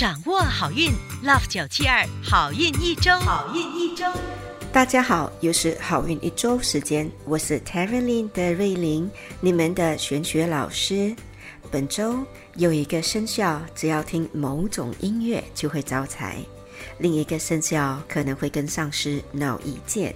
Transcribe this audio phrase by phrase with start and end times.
[0.00, 0.90] 掌握好运
[1.22, 4.06] ，Love 九七二好运一周，好运一周。
[4.72, 9.10] 大家好，又是好运一周时间，我是 t e r y l i n 的瑞玲，
[9.42, 11.14] 你们的玄学老师。
[11.70, 12.16] 本周
[12.56, 16.36] 有一个生肖，只要听某种音乐就会招财；
[16.96, 20.10] 另一个生肖可能会跟上司闹意见；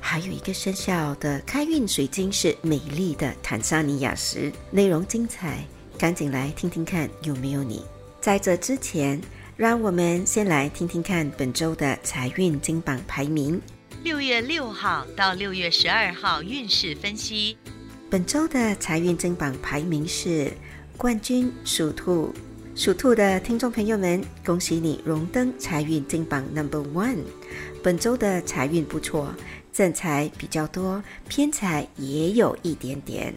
[0.00, 4.52] 还有一个生肖的开运水晶是美丽的坦桑尼亚石。
[4.72, 5.64] 内容精彩，
[5.96, 7.84] 赶紧来听听看有没有你。
[8.20, 9.18] 在这之前，
[9.56, 13.58] 让我们先来听听看本周的财运金榜排名。
[14.04, 17.56] 六月六号到六月十二号运势分析，
[18.10, 20.52] 本周的财运金榜排名是
[20.98, 22.30] 冠军属兔，
[22.74, 27.24] 属兔的听众朋友们，恭喜你荣登财运金榜 Number One。
[27.82, 29.34] 本周的财运不错，
[29.72, 33.34] 正财比较多，偏财也有一点点。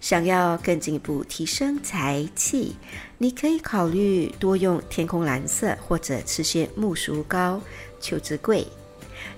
[0.00, 2.76] 想要更进一步提升财气，
[3.18, 7.60] 你可以考虑多用天空蓝色，或者吃些木薯膏、
[8.00, 8.66] 秋之桂。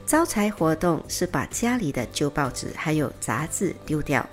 [0.04, 4.24] 招财活动是把家里的旧报纸还有杂志丢掉。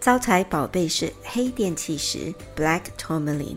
[0.00, 3.56] 招财宝贝是黑电气石 （Black Tourmaline）。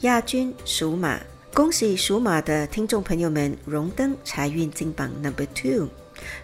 [0.00, 1.20] 亚军属马，
[1.54, 5.88] 恭喜属马的听众朋友们荣登财运金榜 Number Two。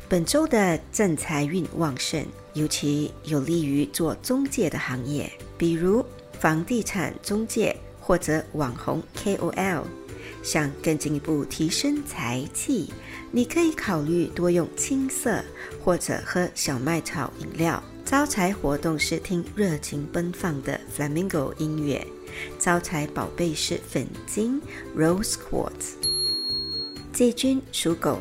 [0.08, 2.24] 本周的正财运旺盛，
[2.54, 6.04] 尤其有利于做中介的行业，比如
[6.38, 9.82] 房地产中介或者网红 KOL。
[10.42, 12.92] 想更进一步提升财气，
[13.32, 15.42] 你可以考虑多用青色
[15.82, 17.82] 或者喝小麦草饮料。
[18.04, 22.06] 招财活动是听热情奔放的 Flamingo 音乐。
[22.60, 24.60] 招财宝贝是粉晶
[24.96, 25.94] Rose Quartz。
[27.12, 28.20] 季军属狗，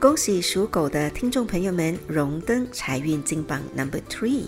[0.00, 4.46] 恭喜属狗的听众朋友们荣登财运金榜 Number Three。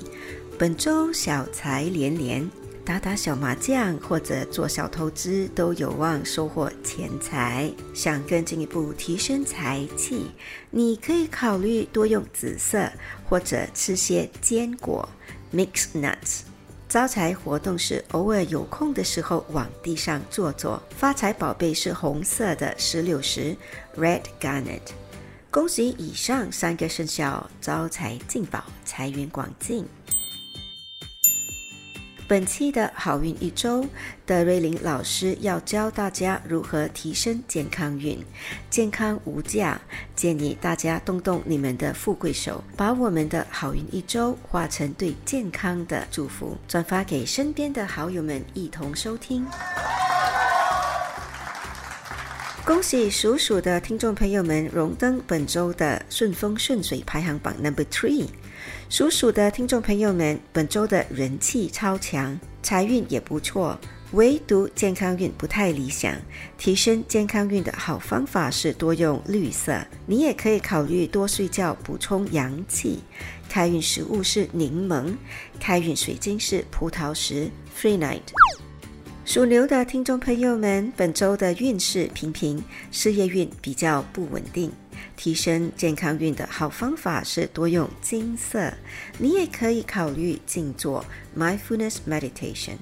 [0.59, 2.51] 本周小财连连。
[2.87, 7.71] 打打小麻将或者做小投资都有望收获钱财。
[7.93, 10.31] 想更进一步提升财气，
[10.71, 12.91] 你可以考虑多用紫色
[13.29, 15.07] 或者吃些坚果
[15.55, 16.41] （mixed nuts）。
[16.89, 20.83] 招财活动是偶尔有空的时候往地上坐坐。
[20.97, 23.55] 发财宝贝是红色的石榴石
[23.99, 24.81] （red garnet）。
[25.53, 29.87] 恭喜以上三个生肖招财进宝，财源广进。
[32.27, 33.85] 本期的好运一周，
[34.25, 38.19] 德瑞琳老师要教大家如何提升健康运。
[38.71, 39.79] 健康无价，
[40.17, 49.47] 建议大家动动你们的富贵手，把我们的好运一周化成对健康的祝福，转发给身边的好友们一同收听。
[52.73, 58.27] 恭喜属鼠的听众朋友们荣登本周的顺风顺水排行榜 Number Three。
[58.89, 63.79] 属鼠的听众朋友们，本周的人气超强，财运也不错，
[64.13, 66.17] 唯独健康运不太理想。
[66.57, 73.01] 提升健康运的好方法是多用绿色，你也可以考虑多睡觉，补充阳气。
[73.51, 75.15] 开运食物是柠檬，
[75.61, 78.23] 开运水晶是葡萄石 （Free Night）。
[79.25, 84.71] 属牛的听众朋友们，本周的运势平平，事业运比较不稳定。
[85.17, 88.75] 提升健康运的好方法是多用金色，
[89.19, 91.05] 你也可以考虑静坐
[91.39, 92.75] （mindfulness meditation）。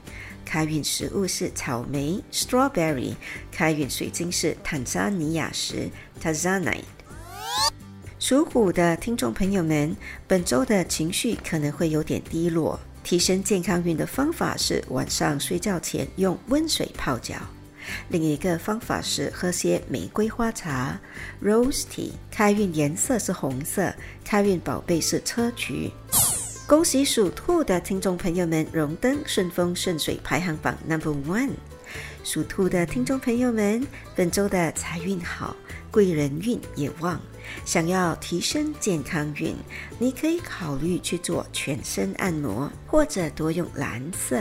[0.43, 3.15] 开运食物是草莓 （strawberry），
[3.53, 5.91] 开运水晶是坦桑尼亚石
[6.23, 6.85] （tanzanite）。
[8.19, 9.95] 属虎的听众朋友们，
[10.27, 17.37] 本周的情绪可能会有点低落，提升健康运的方法是晚上睡觉前用温水泡脚。
[18.09, 21.01] 另一个方法是喝些玫瑰花茶
[21.43, 22.13] （Rose Tea）。
[22.31, 23.93] 开运颜色是红色，
[24.25, 25.91] 开运宝贝是车菊。
[26.67, 31.51] 恭喜属兔的听众朋友们荣登顺风顺水排行榜 Number One。
[32.23, 33.85] 属兔的听众朋友们，
[34.15, 35.57] 本周的财运好，
[35.91, 37.21] 贵人运也旺。
[37.65, 39.55] 想要提升健康运，
[39.99, 44.41] 你可以考虑去做全身按摩，或者多用蓝色。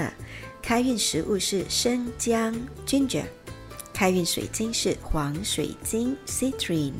[0.61, 2.55] 开运食物是生姜
[2.85, 3.23] （Ginger）。
[3.93, 6.93] 开运水晶是黄水晶 （Citrine）。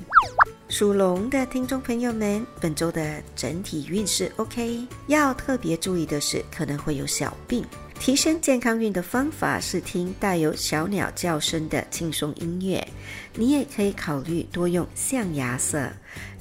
[0.69, 7.66] 属龙的听众朋友们，本周的整体运势 OK，要特别注意的是可能会有小病。
[8.00, 12.88] 提升健康运的方法是听带有小鸟叫声的轻松音乐。
[13.33, 15.92] 你也可以考虑多用象牙色。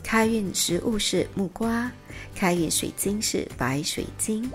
[0.04, 1.90] 开运食物是木瓜。
[2.34, 4.48] 开运水晶是白水晶。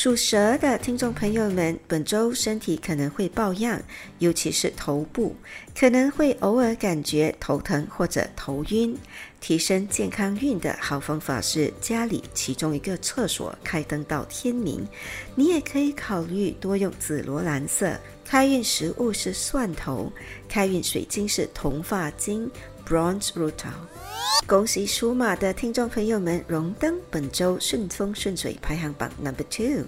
[0.00, 3.82] 属蛇的听众朋友们，本周身体可能会抱恙，
[4.18, 5.36] 尤其是头部，
[5.78, 8.96] 可能会偶尔感觉头疼或者头晕。
[9.40, 14.88] 提升健康运的好方法是家里其中一个厕所开灯到天明。
[15.34, 17.92] 你也可以考虑多用紫罗兰色。
[18.24, 20.10] 开运食物是蒜头，
[20.48, 22.50] 开运水晶是铜发晶
[22.90, 23.70] （Bronze Rutil）。
[24.48, 29.84] 恭喜属马的听众朋友们荣登本周顺风顺水排行榜 Number Two。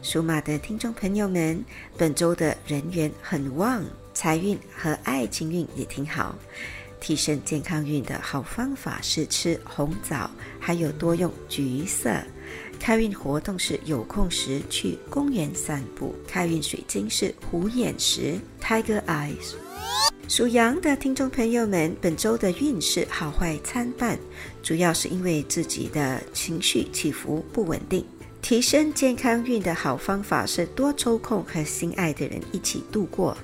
[0.00, 1.64] 属马的听众朋友们，
[1.98, 3.82] 本周的人缘很旺，
[4.14, 6.36] 财运和爱情运也挺好。
[7.00, 12.10] 提升健康运的好方法是吃红枣，还有多用橘色。
[12.78, 16.14] 开运活动是有空时去公园散步。
[16.28, 19.54] 开运水晶是虎眼石 （Tiger Eyes）。
[20.28, 24.18] 属羊的听众朋友们，本周的运势好坏参半，
[24.60, 28.04] 主要是因为自己的情绪起伏不稳定。
[28.42, 33.36] 提升健康运的好方法是多抽空和心爱的人一起度过，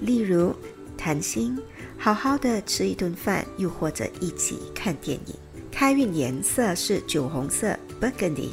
[0.00, 0.54] 例如
[0.96, 1.58] 谈心、
[1.96, 5.34] 好好的吃一顿饭，又或者一起看电影。
[5.72, 8.50] 开运颜色是酒红色 （Burgundy），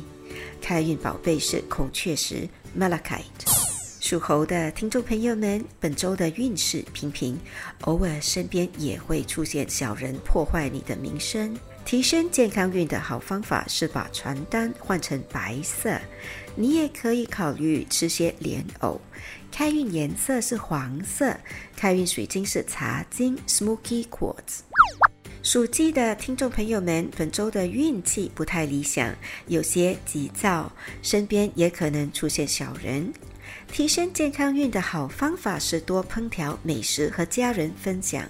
[0.61, 2.47] 开运宝贝是孔雀石
[2.77, 3.52] （Malachite）。
[4.13, 7.35] 属猴的听众朋友们，本周的运势平平，
[7.81, 11.57] 偶尔身边也会出现小人破坏你的名声。
[11.83, 15.99] 提升健康运的好方法是把传单换成白色，
[16.55, 19.01] 你也可以考虑吃些莲藕。
[19.51, 21.35] 开运颜色是黄色，
[21.75, 24.59] 开运水晶是茶晶 （Smoky Quartz）。
[25.41, 29.11] 属鸡的听众朋友们，本周的运气不太理想，
[29.47, 30.71] 有些急躁，
[31.01, 33.11] 身边也可能出现小人。
[33.73, 38.23] 提升健康运的好方法是多烹调美食和家人分享。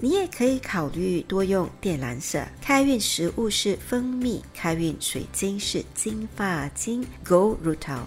[0.00, 2.42] 你也可以考虑多用靛蓝色。
[2.62, 8.00] 开运食物是蜂蜜，开运水晶是金发晶 （Gold Rutil）。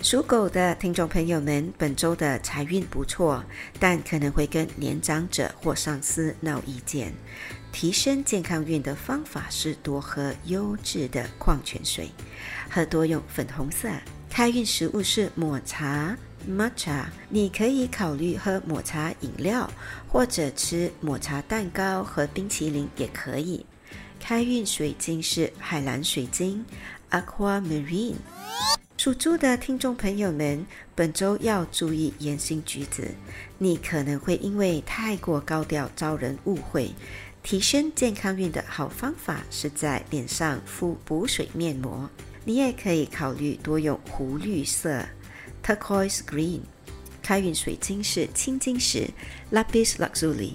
[0.00, 3.42] 属狗的听众朋友们，本周的财运不错，
[3.80, 7.12] 但可能会跟年长者或上司闹意见。
[7.72, 12.08] 提升健康运的方法是多喝优质的矿泉水，
[12.70, 13.88] 和多用粉红色。
[14.30, 16.16] 开运食物是抹茶
[16.48, 19.68] （matcha），你可以考虑喝抹茶饮料，
[20.06, 23.66] 或者吃抹茶蛋糕和冰淇淋也可以。
[24.20, 26.64] 开运水晶是海蓝水晶
[27.10, 28.14] （aquamarine）。
[28.96, 30.64] 属猪的听众朋友们，
[30.94, 33.08] 本周要注意言行举止，
[33.58, 36.92] 你可能会因为太过高调遭人误会。
[37.42, 42.10] 提升健康运的好方法是在脸上敷补水面膜。
[42.48, 45.04] 你也可以考虑多用湖绿色
[45.62, 46.60] （turquoise green）。
[47.22, 49.06] 开运水晶是青金石
[49.52, 50.54] （lapis lazuli）。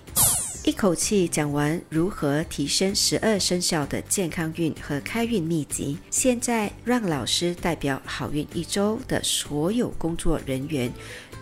[0.66, 10.92] 一口气讲完如何提升十二生肖的健康运和开运秘籍，现在让老师代表好运一周的所有工作人员，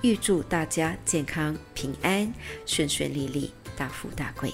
[0.02, 2.30] 预祝大家健康平安、
[2.66, 4.54] 顺顺利利、大富大贵。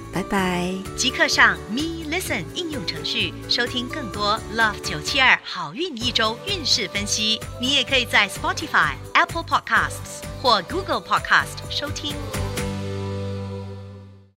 [0.13, 0.73] 拜拜。
[0.95, 7.39] 即刻上 Me Listen 应用程序收听更多 Love 九七二好运一周运势分析。
[7.59, 10.31] 你也可以在 Spotify、Apple Podcasts。
[10.41, 12.15] 或 Google Podcast 收听。